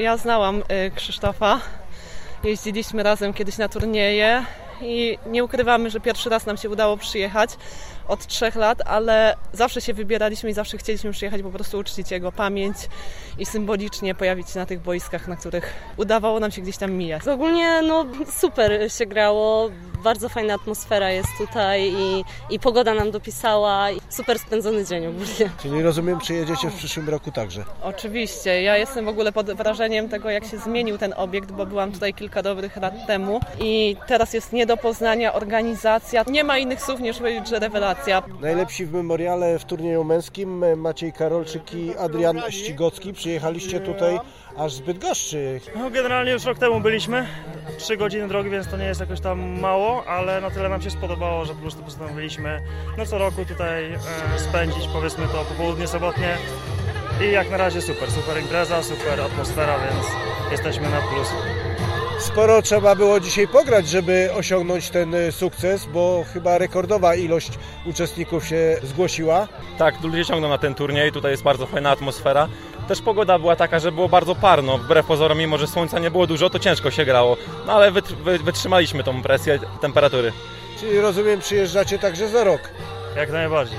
[0.00, 1.60] ja znałam y, Krzysztofa.
[2.44, 4.44] Jeździliśmy razem kiedyś na turnieje
[4.80, 7.50] i nie ukrywamy, że pierwszy raz nam się udało przyjechać
[8.08, 12.32] od trzech lat, ale zawsze się wybieraliśmy i zawsze chcieliśmy przyjechać po prostu uczcić jego
[12.32, 12.76] pamięć
[13.38, 17.28] i symbolicznie pojawić się na tych boiskach, na których udawało nam się gdzieś tam mijać.
[17.28, 18.06] Ogólnie no
[18.40, 19.70] super się grało,
[20.04, 23.86] bardzo fajna atmosfera jest tutaj i, i pogoda nam dopisała.
[24.08, 25.50] Super spędzony dzień ogólnie.
[25.62, 27.64] Czyli rozumiem, przyjedziecie w przyszłym roku także.
[27.82, 28.62] Oczywiście.
[28.62, 32.14] Ja jestem w ogóle pod wrażeniem tego, jak się zmienił ten obiekt, bo byłam tutaj
[32.14, 36.24] kilka dobrych lat temu i teraz jest nie do poznania organizacja.
[36.30, 38.22] Nie ma innych słów niż powiedzieć, że rewelacja.
[38.40, 43.12] Najlepsi w memoriale w turnieju męskim Maciej Karolczyk i Adrian Ścigocki.
[43.12, 44.18] Przyjechaliście tutaj
[44.56, 45.60] aż z Bydgoszczy.
[45.76, 47.26] No, generalnie już rok temu byliśmy.
[47.78, 50.90] Trzy godziny drogi, więc to nie jest jakoś tam mało, ale na tyle nam się
[50.90, 52.62] spodobało, że po prostu postanowiliśmy
[52.98, 53.98] no co roku tutaj e,
[54.38, 56.36] spędzić powiedzmy to popołudnie sobotnie.
[57.28, 60.06] I jak na razie super, super impreza, super atmosfera, więc
[60.50, 61.28] jesteśmy na plus.
[62.18, 67.50] Sporo trzeba było dzisiaj pograć, żeby osiągnąć ten y, sukces, bo chyba rekordowa ilość
[67.86, 69.48] uczestników się zgłosiła.
[69.78, 72.48] Tak, ludzie ciągną na ten turniej, tutaj jest bardzo fajna atmosfera.
[72.88, 76.26] Też pogoda była taka, że było bardzo parno, wbrew pozorom, mimo że słońca nie było
[76.26, 77.36] dużo, to ciężko się grało.
[77.66, 80.32] No ale wytr- wy- wytrzymaliśmy tą presję temperatury.
[80.80, 82.60] Czyli rozumiem, przyjeżdżacie także za rok.
[83.16, 83.78] Jak najbardziej.